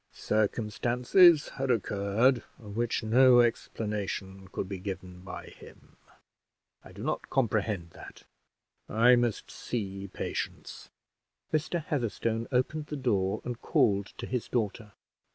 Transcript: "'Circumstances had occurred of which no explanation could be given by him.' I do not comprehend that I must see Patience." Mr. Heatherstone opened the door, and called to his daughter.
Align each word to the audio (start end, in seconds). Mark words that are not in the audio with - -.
"'Circumstances 0.13 1.49
had 1.49 1.69
occurred 1.69 2.41
of 2.57 2.75
which 2.75 3.03
no 3.03 3.39
explanation 3.39 4.47
could 4.47 4.67
be 4.67 4.79
given 4.79 5.19
by 5.21 5.45
him.' 5.45 5.95
I 6.83 6.91
do 6.93 7.03
not 7.03 7.29
comprehend 7.29 7.91
that 7.91 8.23
I 8.89 9.15
must 9.15 9.51
see 9.51 10.07
Patience." 10.11 10.89
Mr. 11.53 11.83
Heatherstone 11.85 12.47
opened 12.51 12.87
the 12.87 12.95
door, 12.97 13.43
and 13.45 13.61
called 13.61 14.07
to 14.17 14.25
his 14.25 14.47
daughter. 14.47 14.93